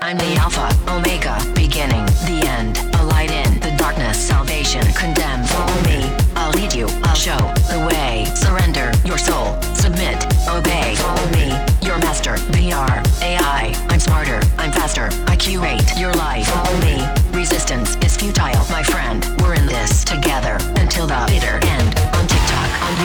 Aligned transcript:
I'm 0.00 0.16
the 0.16 0.36
Alpha, 0.38 0.68
Omega, 0.90 1.36
beginning, 1.54 2.06
the 2.24 2.46
end, 2.46 2.78
a 2.94 3.04
light 3.04 3.30
in 3.30 3.60
the 3.60 3.74
darkness, 3.76 4.16
salvation, 4.16 4.80
condemned. 4.94 5.46
Follow 5.50 5.82
me. 5.82 6.10
I'll 6.36 6.52
lead 6.52 6.72
you, 6.72 6.86
I'll 7.02 7.14
show 7.14 7.36
the 7.68 7.86
way. 7.90 8.24
Surrender 8.34 8.92
your 9.04 9.18
soul, 9.18 9.60
submit, 9.74 10.24
obey. 10.48 10.94
Follow 10.96 11.28
me. 11.32 11.48
Your 11.82 11.98
master, 11.98 12.36
VR, 12.54 13.04
AI. 13.20 13.74
I'm 13.90 14.00
smarter, 14.00 14.40
I'm 14.56 14.72
faster, 14.72 15.10
I 15.26 15.36
curate 15.36 15.98
your 15.98 16.14
life. 16.14 16.46
Follow 16.46 16.78
me. 16.80 17.04
Resistance 17.36 17.96
is 17.96 18.16
futile, 18.16 18.64
my 18.70 18.82
friend. 18.82 19.26
We're 19.42 19.54
in 19.54 19.66
this 19.66 20.02
together 20.04 20.56
until 20.76 21.06
the 21.06 21.22
bitter 21.28 21.65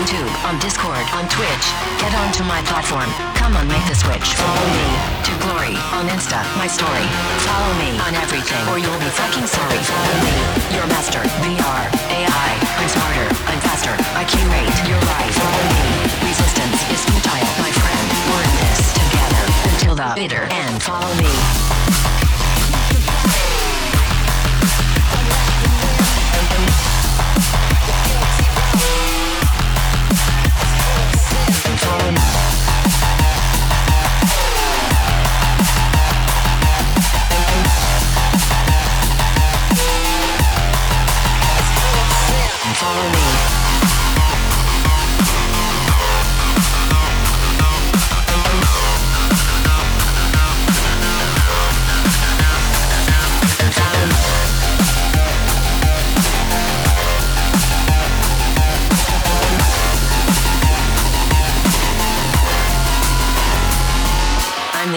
YouTube, 0.00 0.32
on 0.48 0.56
Discord, 0.64 1.04
on 1.12 1.28
Twitch. 1.28 1.66
Get 2.00 2.08
onto 2.24 2.40
my 2.48 2.64
platform. 2.64 3.04
Come 3.36 3.52
on, 3.52 3.68
make 3.68 3.84
the 3.84 3.92
switch. 3.92 4.32
Follow 4.32 4.66
me 4.72 4.88
to 5.28 5.32
glory 5.44 5.76
on 5.92 6.08
Insta, 6.08 6.40
my 6.56 6.64
story. 6.64 7.04
Follow 7.44 7.72
me 7.76 8.00
on 8.00 8.16
everything, 8.16 8.64
or 8.72 8.80
you'll 8.80 8.96
be 8.96 9.12
fucking 9.12 9.44
sorry. 9.44 9.76
Follow 9.76 10.16
me, 10.24 10.36
your 10.72 10.88
master, 10.88 11.20
VR, 11.44 11.84
AI. 12.16 12.50
I'm 12.80 12.88
smarter, 12.88 13.28
I'm 13.44 13.60
faster. 13.60 13.92
I 14.16 14.24
curate 14.24 14.72
your 14.88 15.00
life. 15.04 15.36
Follow 15.36 15.64
me. 15.68 15.84
Resistance 16.32 16.80
is 16.96 17.00
futile, 17.04 17.52
my 17.60 17.68
friend. 17.68 18.06
We're 18.32 18.44
in 18.48 18.54
this 18.56 18.80
together 18.96 19.44
until 19.68 19.94
the 20.00 20.08
bitter 20.16 20.48
end. 20.48 20.80
Follow 20.80 21.12
me. 21.20 21.28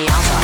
the 0.00 0.06
alpha. 0.10 0.39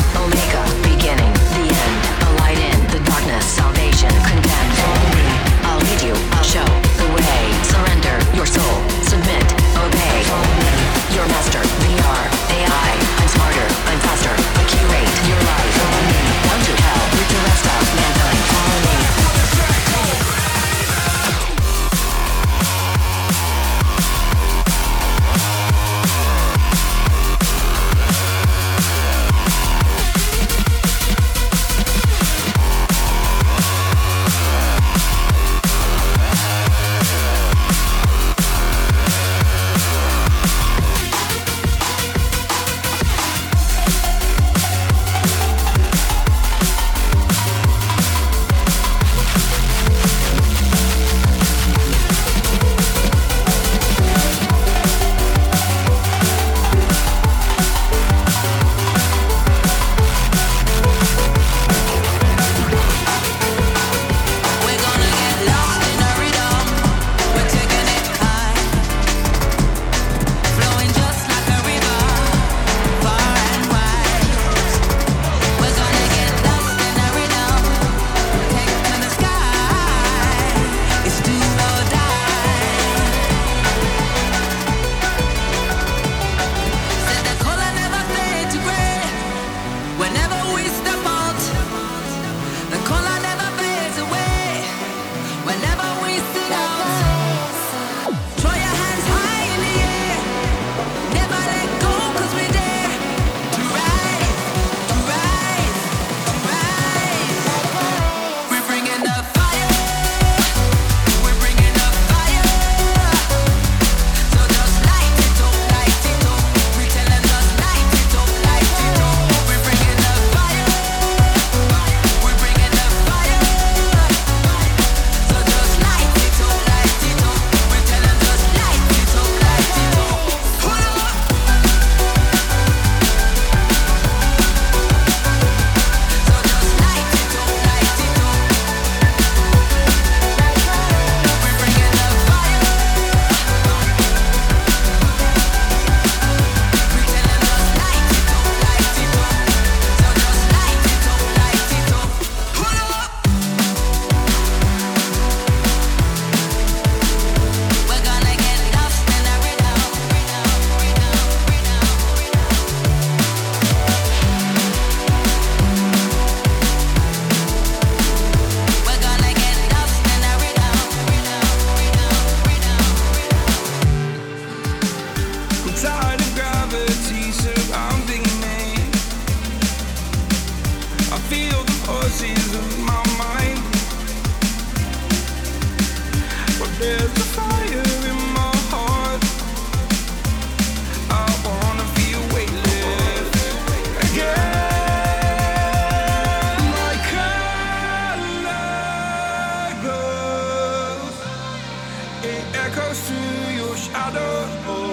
Już 202.87 203.91
Adolfo 203.95 204.86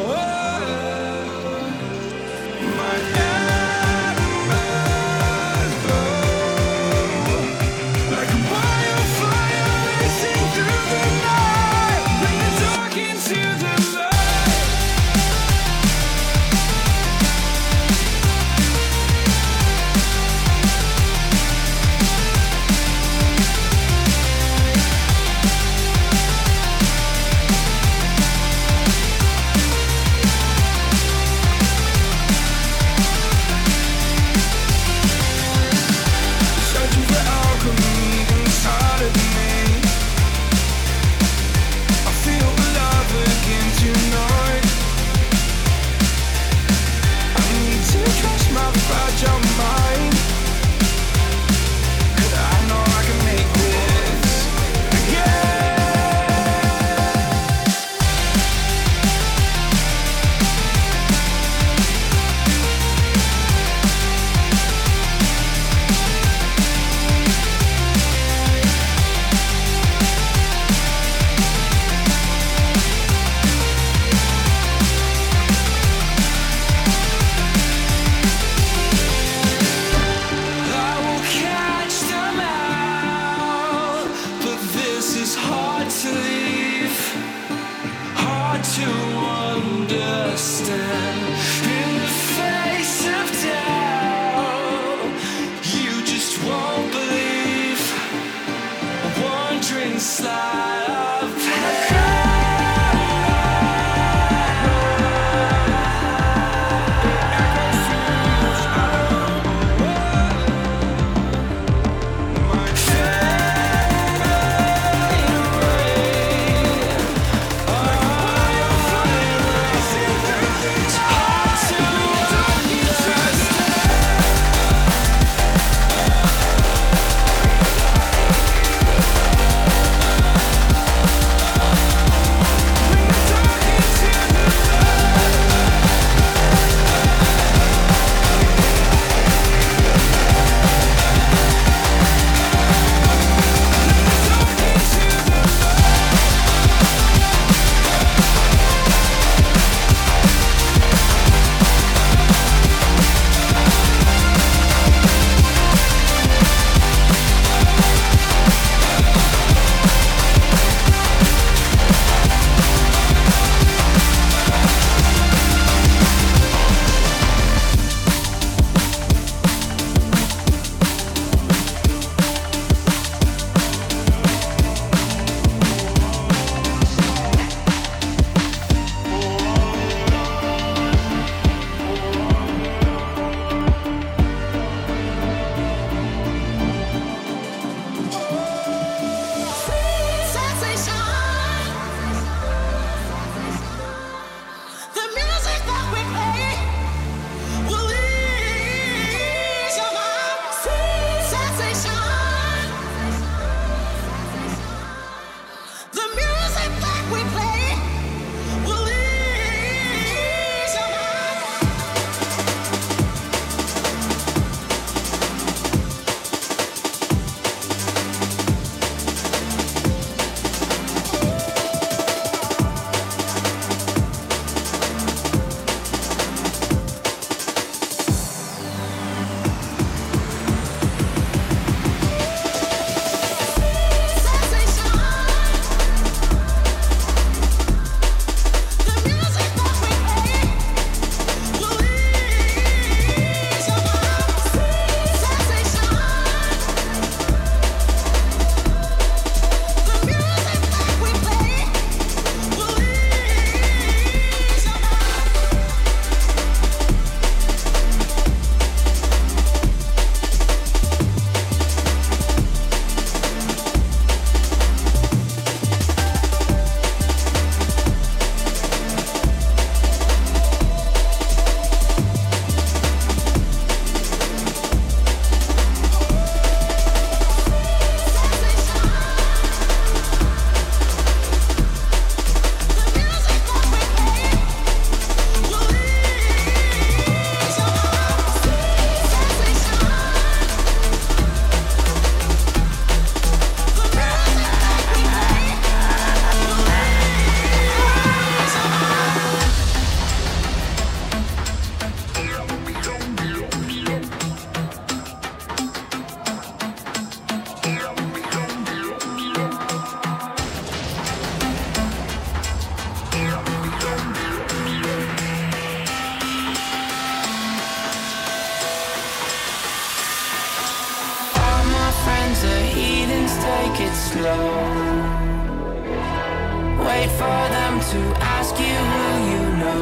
wait 327.04 327.12
for 327.12 327.50
them 327.58 327.80
to 327.80 328.00
ask 328.22 328.56
you 328.60 328.78
who 328.94 329.06
you 329.32 329.44
know. 329.62 329.82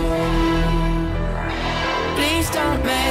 Please 2.15 2.49
don't 2.49 2.83
make 2.83 3.10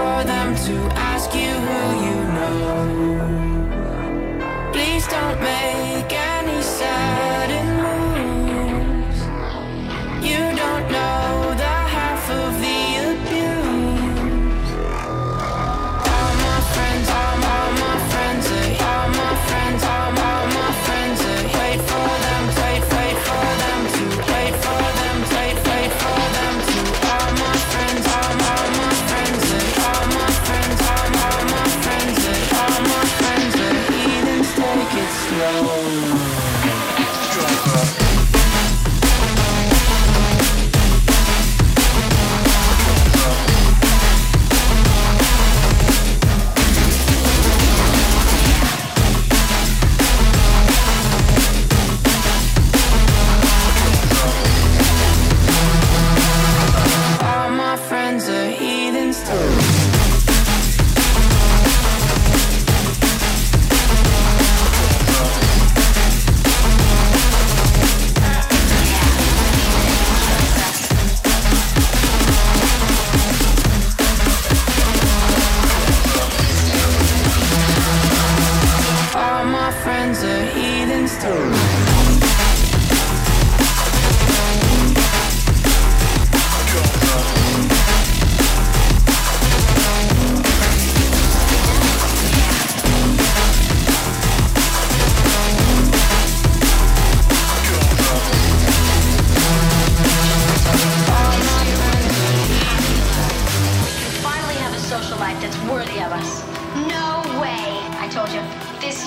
for 0.00 0.24
them 0.24 0.54
to 0.66 0.74
ask 0.96 1.34
you 1.34 1.52
who 1.66 1.80
you 2.06 2.16
know. 2.34 3.49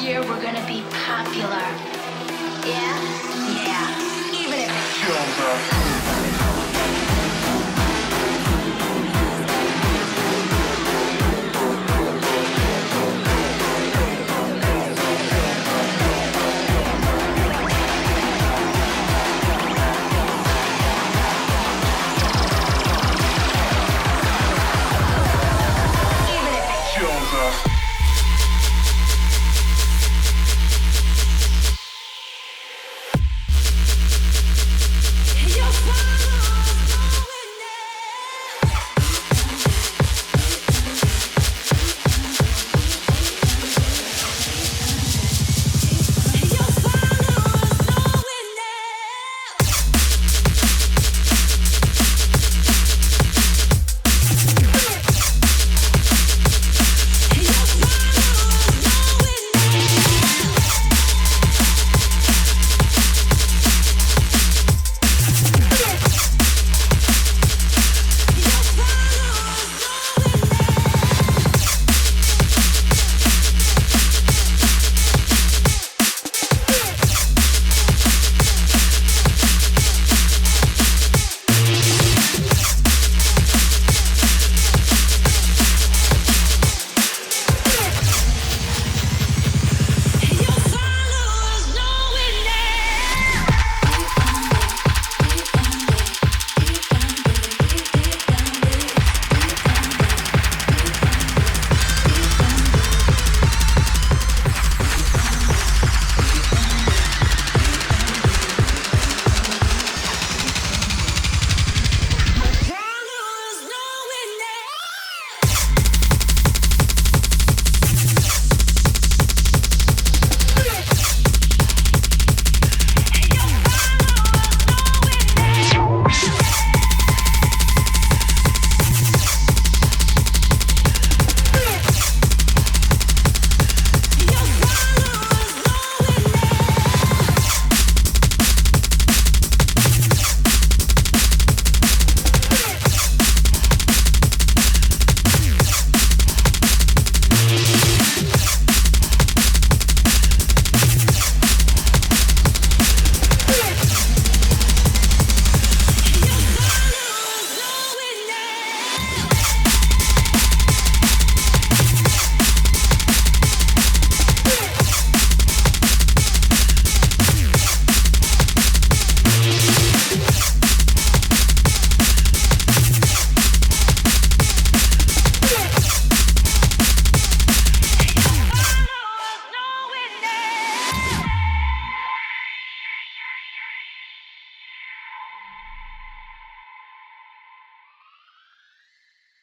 year 0.03 0.21
we're 0.21 0.41
gonna 0.41 0.65
be 0.67 0.83
popular. 0.91 1.92